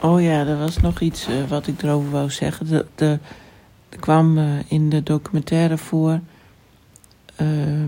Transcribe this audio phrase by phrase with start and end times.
[0.00, 2.66] Oh ja, er was nog iets uh, wat ik erover wou zeggen.
[2.66, 3.18] De, de,
[3.88, 6.20] er kwam uh, in de documentaire voor
[7.40, 7.84] uh,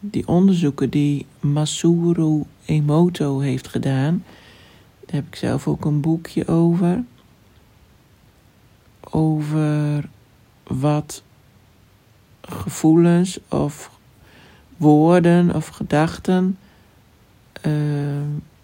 [0.00, 4.24] die onderzoeken die Masuru Emoto heeft gedaan.
[5.06, 7.04] Daar heb ik zelf ook een boekje over.
[9.10, 10.08] Over
[10.66, 11.22] wat
[12.40, 13.90] gevoelens of
[14.76, 16.58] woorden of gedachten
[17.66, 17.72] uh,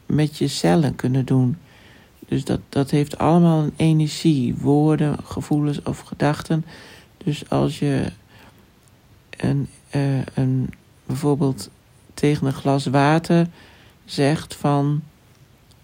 [0.06, 1.56] met je cellen kunnen doen.
[2.30, 6.64] Dus dat, dat heeft allemaal een energie, woorden, gevoelens of gedachten.
[7.24, 8.12] Dus als je
[9.36, 10.70] een, uh, een,
[11.06, 11.70] bijvoorbeeld
[12.14, 13.46] tegen een glas water
[14.04, 15.02] zegt van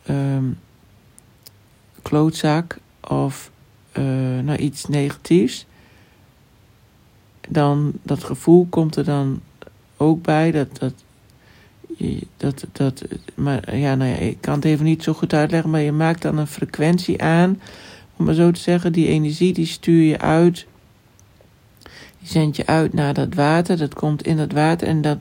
[0.09, 0.59] um,
[2.03, 3.51] klootzak of
[3.93, 4.05] uh,
[4.39, 5.67] nou iets negatiefs,
[7.49, 9.41] dan dat gevoel komt er dan
[9.97, 10.95] ook bij dat, dat
[12.37, 15.81] dat, dat, maar ja, nou ja, ik kan het even niet zo goed uitleggen, maar
[15.81, 17.61] je maakt dan een frequentie aan,
[18.17, 18.93] om maar zo te zeggen.
[18.93, 20.67] Die energie die stuur je uit,
[22.19, 25.19] die zend je uit naar dat water, dat komt in dat water en dat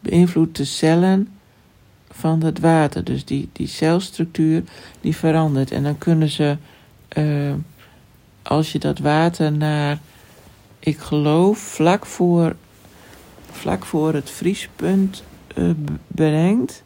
[0.00, 1.28] beïnvloedt de cellen
[2.10, 3.04] van dat water.
[3.04, 4.62] Dus die, die celstructuur
[5.00, 5.70] die verandert.
[5.70, 6.56] En dan kunnen ze,
[7.18, 7.54] uh,
[8.42, 9.98] als je dat water naar,
[10.78, 12.56] ik geloof, vlak voor,
[13.50, 15.22] vlak voor het vriespunt
[15.58, 15.70] uh,
[16.06, 16.82] brengt,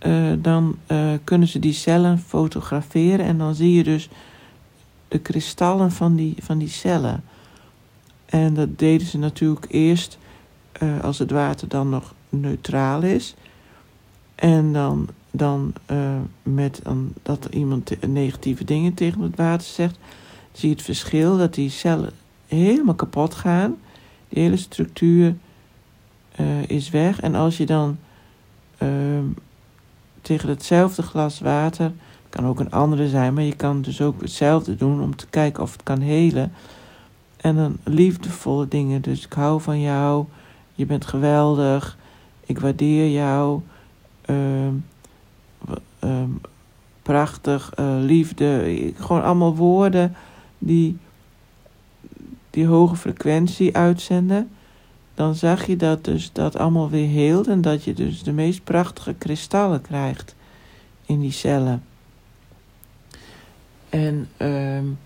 [0.00, 4.08] uh, dan uh, kunnen ze die cellen fotograferen en dan zie je dus
[5.08, 7.24] de kristallen van die, van die cellen.
[8.26, 10.18] En dat deden ze natuurlijk eerst
[11.02, 13.34] als het water dan nog neutraal is.
[14.34, 15.72] En dan, dan
[16.42, 19.98] met dan, dat iemand negatieve dingen tegen het water zegt,
[20.52, 22.12] zie je het verschil dat die cellen
[22.46, 23.76] helemaal kapot gaan.
[24.28, 25.34] Die hele structuur
[26.40, 27.20] uh, is weg.
[27.20, 27.98] En als je dan
[28.82, 28.88] uh,
[30.20, 31.92] tegen hetzelfde glas water,
[32.28, 35.62] kan ook een andere zijn, maar je kan dus ook hetzelfde doen om te kijken
[35.62, 36.52] of het kan helen.
[37.36, 39.02] En dan liefdevolle dingen.
[39.02, 40.24] Dus ik hou van jou,
[40.74, 41.98] je bent geweldig,
[42.46, 43.60] ik waardeer jou,
[44.26, 44.84] um,
[46.00, 46.40] um,
[47.02, 48.92] prachtig, uh, liefde.
[48.96, 50.14] Gewoon allemaal woorden
[50.58, 50.98] die
[52.52, 54.50] die hoge frequentie uitzenden
[55.22, 58.64] dan zag je dat dus dat allemaal weer heelt en dat je dus de meest
[58.64, 60.34] prachtige kristallen krijgt
[61.06, 61.84] in die cellen.
[63.88, 64.98] En um,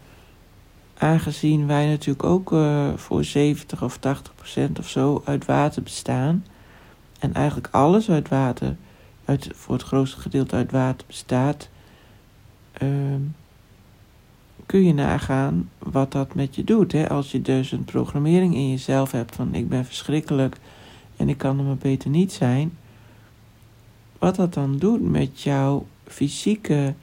[0.99, 6.44] aangezien wij natuurlijk ook uh, voor 70 of 80 procent of zo uit water bestaan,
[7.19, 8.77] en eigenlijk alles uit water,
[9.25, 11.69] uit, voor het grootste gedeelte uit water bestaat,
[12.83, 13.34] um,
[14.66, 16.93] kun je nagaan wat dat met je doet.
[16.93, 17.09] Hè?
[17.09, 20.56] Als je dus een programmering in jezelf hebt van ik ben verschrikkelijk
[21.16, 22.72] en ik kan er maar beter niet zijn.
[24.19, 26.94] Wat dat dan doet met jouw fysieke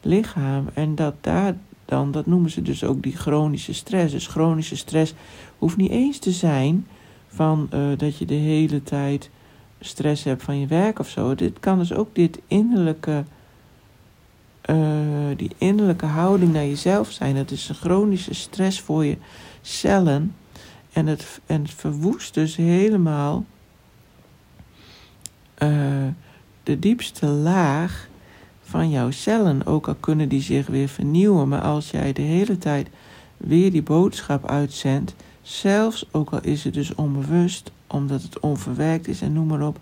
[0.00, 4.12] lichaam en dat daar dan, dat noemen ze dus ook die chronische stress.
[4.12, 5.14] Dus chronische stress
[5.58, 6.86] hoeft niet eens te zijn
[7.28, 9.30] van uh, dat je de hele tijd
[9.80, 11.34] stress hebt van je werk of zo.
[11.34, 13.24] Dit kan dus ook dit innerlijke
[14.66, 17.34] uh, die innerlijke houding naar jezelf zijn.
[17.34, 19.16] Dat is een chronische stress voor je
[19.60, 20.34] cellen.
[20.92, 23.44] En het, en verwoest dus helemaal
[25.58, 26.06] uh,
[26.62, 28.08] de diepste laag
[28.62, 29.66] van jouw cellen.
[29.66, 31.48] Ook al kunnen die zich weer vernieuwen.
[31.48, 32.88] Maar als jij de hele tijd
[33.36, 35.14] weer die boodschap uitzendt.
[35.42, 39.78] Zelfs ook al is het dus onbewust, omdat het onverwerkt is en noem maar op.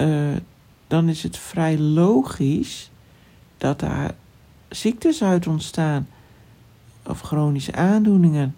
[0.00, 0.36] Uh,
[0.86, 2.90] dan is het vrij logisch
[3.64, 4.14] dat daar
[4.68, 6.08] ziektes uit ontstaan
[7.06, 8.54] of chronische aandoeningen.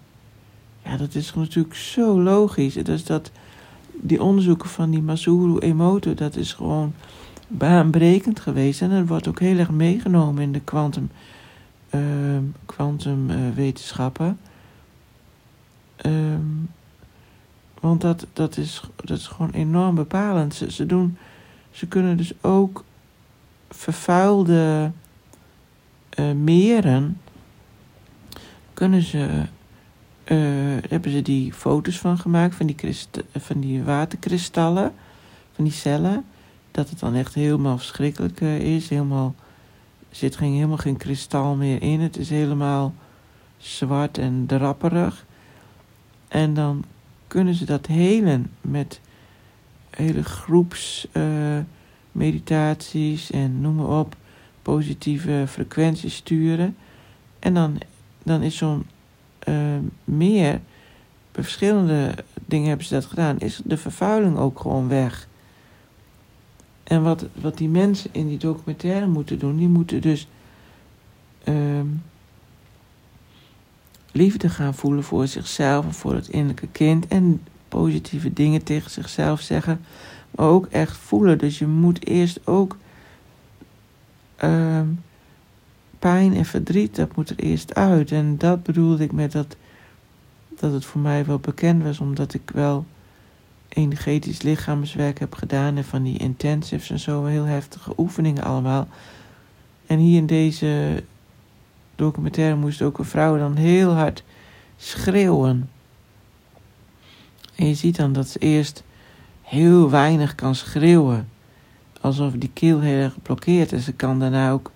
[0.84, 2.74] Ja, dat is natuurlijk zo logisch.
[2.74, 3.30] Dus dat
[3.92, 6.94] die onderzoeken van die Masuru Emoto, dat is gewoon
[7.48, 8.82] baanbrekend geweest.
[8.82, 10.62] En dat wordt ook heel erg meegenomen in de
[12.66, 14.38] kwantumwetenschappen.
[16.06, 16.68] Uh, um,
[17.80, 20.54] want dat, dat, is, dat is gewoon enorm bepalend.
[20.54, 21.16] Ze, ze, doen,
[21.70, 22.84] ze kunnen dus ook
[23.70, 24.90] vervuilde
[26.18, 27.20] uh, meren
[28.74, 29.42] kunnen ze,
[30.24, 30.38] uh,
[30.88, 32.96] hebben ze die foto's van gemaakt van die,
[33.36, 34.92] van die waterkristallen,
[35.52, 36.24] van die cellen.
[36.70, 38.88] Dat het dan echt helemaal verschrikkelijk uh, is.
[38.88, 39.34] Helemaal,
[40.08, 42.00] er zit geen, helemaal geen kristal meer in.
[42.00, 42.94] Het is helemaal
[43.56, 45.24] zwart en drapperig.
[46.28, 46.84] En dan
[47.26, 49.00] kunnen ze dat helen met
[49.90, 51.08] hele groeps
[52.16, 54.16] meditaties en noem maar op,
[54.62, 56.76] positieve frequenties sturen.
[57.38, 57.78] En dan,
[58.22, 58.86] dan is zo'n
[59.48, 59.54] uh,
[60.04, 60.60] meer,
[61.32, 62.14] bij verschillende
[62.46, 65.28] dingen hebben ze dat gedaan, is de vervuiling ook gewoon weg.
[66.84, 70.28] En wat, wat die mensen in die documentaire moeten doen, die moeten dus
[71.44, 71.86] ehm,
[74.12, 77.06] liefde gaan voelen voor zichzelf en voor het innerlijke kind.
[77.06, 79.80] En positieve dingen tegen zichzelf zeggen.
[80.36, 81.38] Ook echt voelen.
[81.38, 82.76] Dus je moet eerst ook
[84.36, 84.86] ehm,
[85.98, 88.12] pijn en verdriet, dat moet er eerst uit.
[88.12, 89.56] En dat bedoelde ik met dat,
[90.48, 92.86] dat het voor mij wel bekend was, omdat ik wel
[93.68, 98.88] energetisch lichaamswerk heb gedaan en van die intensives en zo, heel heftige oefeningen allemaal.
[99.86, 101.02] En hier in deze
[101.96, 104.24] documentaire moest ook een vrouw dan heel hard
[104.76, 105.70] schreeuwen.
[107.54, 108.84] En je ziet dan dat ze eerst
[109.46, 111.28] heel weinig kan schreeuwen.
[112.00, 113.84] Alsof die keel erg geblokkeerd is.
[113.84, 114.70] Ze kan daarna ook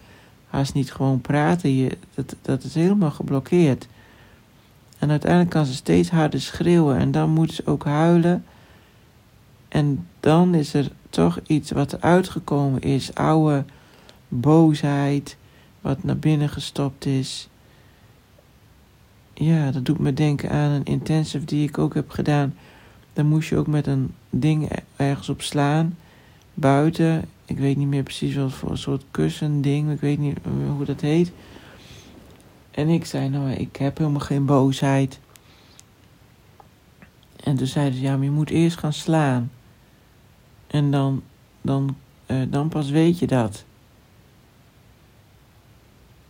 [0.46, 1.74] haast niet gewoon praten.
[1.76, 3.88] Je, dat, dat is helemaal geblokkeerd.
[4.98, 6.96] En uiteindelijk kan ze steeds harder schreeuwen.
[6.96, 8.44] En dan moet ze ook huilen.
[9.68, 13.14] En dan is er toch iets wat uitgekomen is.
[13.14, 13.64] Oude
[14.28, 15.36] boosheid.
[15.80, 17.48] Wat naar binnen gestopt is.
[19.34, 22.54] Ja, dat doet me denken aan een intensive die ik ook heb gedaan.
[23.20, 25.96] Dan moest je ook met een ding ergens op slaan.
[26.54, 27.28] Buiten.
[27.44, 29.90] Ik weet niet meer precies wat voor een soort kussending.
[29.90, 30.38] Ik weet niet
[30.76, 31.32] hoe dat heet.
[32.70, 35.20] En ik zei, nou, ik heb helemaal geen boosheid.
[37.44, 39.50] En toen zeiden ze, ja, maar je moet eerst gaan slaan.
[40.66, 41.22] En dan,
[41.60, 41.96] dan,
[42.26, 43.64] uh, dan pas weet je dat.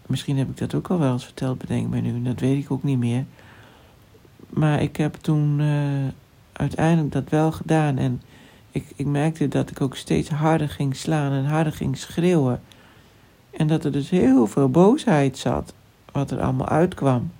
[0.06, 2.22] Misschien heb ik dat ook al wel eens verteld, bedenk me nu.
[2.22, 3.24] Dat weet ik ook niet meer.
[4.48, 6.08] Maar ik heb toen uh,
[6.60, 7.98] uiteindelijk dat wel gedaan.
[7.98, 8.22] En
[8.70, 12.60] ik, ik merkte dat ik ook steeds harder ging slaan en harder ging schreeuwen.
[13.50, 15.74] En dat er dus heel veel boosheid zat,
[16.12, 17.32] wat er allemaal uitkwam.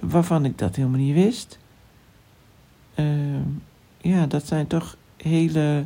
[0.00, 1.58] Waarvan ik dat helemaal niet wist.
[2.94, 3.06] Uh,
[4.00, 5.84] ja, dat zijn toch hele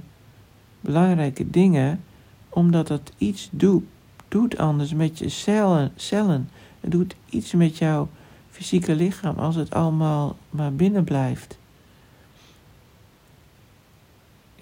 [0.81, 2.05] belangrijke dingen,
[2.49, 3.85] omdat het iets doet,
[4.29, 6.51] doet anders met je cellen, cellen.
[6.81, 8.09] Het doet iets met jouw
[8.59, 11.59] fysieke lichaam als het allemaal maar binnen blijft.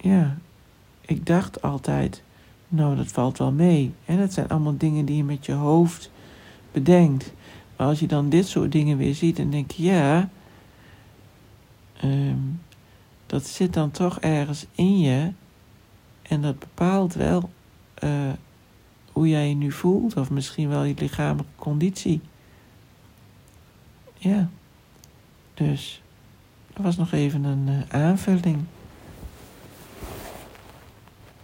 [0.00, 0.36] Ja,
[1.00, 2.22] ik dacht altijd,
[2.68, 3.94] nou dat valt wel mee.
[4.04, 6.10] En dat zijn allemaal dingen die je met je hoofd
[6.72, 7.32] bedenkt.
[7.76, 10.28] Maar als je dan dit soort dingen weer ziet, dan denk je, ja,
[12.04, 12.60] um,
[13.26, 15.32] dat zit dan toch ergens in je.
[16.22, 17.50] En dat bepaalt wel
[18.04, 18.32] uh,
[19.12, 22.20] hoe jij je nu voelt, of misschien wel je lichamelijke conditie.
[24.18, 24.48] Ja,
[25.54, 26.02] dus
[26.72, 28.64] dat was nog even een uh, aanvulling.